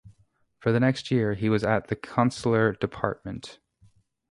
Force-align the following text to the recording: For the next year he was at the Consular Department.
For 0.57 0.71
the 0.71 0.79
next 0.79 1.11
year 1.11 1.35
he 1.35 1.47
was 1.47 1.63
at 1.63 1.89
the 1.89 1.95
Consular 1.95 2.73
Department. 2.73 3.59